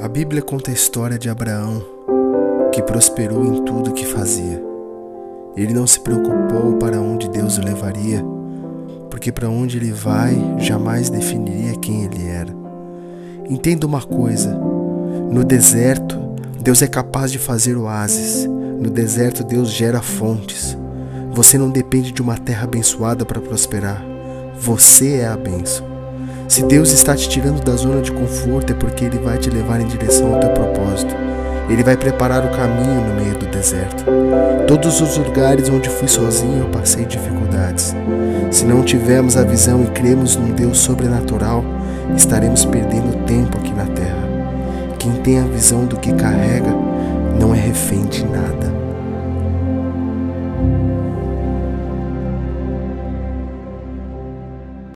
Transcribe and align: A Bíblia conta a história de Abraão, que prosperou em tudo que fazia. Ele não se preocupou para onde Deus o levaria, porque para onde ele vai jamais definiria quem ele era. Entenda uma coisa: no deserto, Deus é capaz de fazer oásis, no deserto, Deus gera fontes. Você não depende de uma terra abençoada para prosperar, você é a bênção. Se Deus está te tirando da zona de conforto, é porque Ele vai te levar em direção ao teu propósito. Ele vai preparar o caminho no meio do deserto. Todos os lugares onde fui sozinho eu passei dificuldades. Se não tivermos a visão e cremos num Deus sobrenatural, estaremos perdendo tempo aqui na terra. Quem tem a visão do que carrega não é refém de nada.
A 0.00 0.06
Bíblia 0.06 0.40
conta 0.40 0.70
a 0.70 0.74
história 0.74 1.18
de 1.18 1.28
Abraão, 1.28 1.84
que 2.72 2.80
prosperou 2.80 3.44
em 3.44 3.64
tudo 3.64 3.92
que 3.92 4.06
fazia. 4.06 4.62
Ele 5.56 5.74
não 5.74 5.88
se 5.88 5.98
preocupou 5.98 6.76
para 6.78 7.00
onde 7.00 7.28
Deus 7.28 7.58
o 7.58 7.64
levaria, 7.64 8.24
porque 9.10 9.32
para 9.32 9.50
onde 9.50 9.76
ele 9.76 9.90
vai 9.90 10.36
jamais 10.58 11.10
definiria 11.10 11.74
quem 11.80 12.04
ele 12.04 12.28
era. 12.28 12.54
Entenda 13.50 13.88
uma 13.88 14.00
coisa: 14.00 14.54
no 15.32 15.42
deserto, 15.42 16.16
Deus 16.60 16.80
é 16.80 16.86
capaz 16.86 17.32
de 17.32 17.38
fazer 17.40 17.76
oásis, 17.76 18.46
no 18.46 18.90
deserto, 18.90 19.42
Deus 19.42 19.68
gera 19.68 20.00
fontes. 20.00 20.78
Você 21.32 21.58
não 21.58 21.70
depende 21.70 22.12
de 22.12 22.22
uma 22.22 22.38
terra 22.38 22.62
abençoada 22.62 23.24
para 23.24 23.40
prosperar, 23.40 24.00
você 24.60 25.14
é 25.14 25.26
a 25.26 25.36
bênção. 25.36 25.97
Se 26.48 26.62
Deus 26.62 26.92
está 26.92 27.14
te 27.14 27.28
tirando 27.28 27.62
da 27.62 27.76
zona 27.76 28.00
de 28.00 28.10
conforto, 28.10 28.72
é 28.72 28.74
porque 28.74 29.04
Ele 29.04 29.18
vai 29.18 29.36
te 29.36 29.50
levar 29.50 29.80
em 29.82 29.86
direção 29.86 30.32
ao 30.32 30.40
teu 30.40 30.48
propósito. 30.50 31.14
Ele 31.68 31.84
vai 31.84 31.94
preparar 31.94 32.42
o 32.46 32.48
caminho 32.48 33.02
no 33.02 33.14
meio 33.14 33.36
do 33.36 33.44
deserto. 33.46 34.02
Todos 34.66 34.98
os 35.02 35.18
lugares 35.18 35.68
onde 35.68 35.90
fui 35.90 36.08
sozinho 36.08 36.60
eu 36.60 36.68
passei 36.70 37.04
dificuldades. 37.04 37.94
Se 38.50 38.64
não 38.64 38.82
tivermos 38.82 39.36
a 39.36 39.44
visão 39.44 39.84
e 39.84 39.86
cremos 39.88 40.36
num 40.36 40.54
Deus 40.54 40.78
sobrenatural, 40.78 41.62
estaremos 42.16 42.64
perdendo 42.64 43.24
tempo 43.26 43.58
aqui 43.58 43.74
na 43.74 43.84
terra. 43.84 44.26
Quem 44.98 45.12
tem 45.16 45.38
a 45.38 45.44
visão 45.44 45.84
do 45.84 45.98
que 45.98 46.14
carrega 46.14 46.74
não 47.38 47.54
é 47.54 47.58
refém 47.58 48.06
de 48.06 48.24
nada. 48.24 48.37